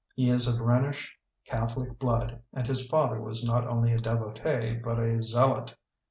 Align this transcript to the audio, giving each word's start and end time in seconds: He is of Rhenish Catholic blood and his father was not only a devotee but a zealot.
He 0.15 0.31
is 0.31 0.47
of 0.47 0.59
Rhenish 0.59 1.11
Catholic 1.45 1.99
blood 1.99 2.41
and 2.53 2.65
his 2.65 2.87
father 2.89 3.21
was 3.21 3.43
not 3.45 3.67
only 3.67 3.93
a 3.93 3.99
devotee 3.99 4.73
but 4.73 4.97
a 4.97 5.21
zealot. 5.21 5.75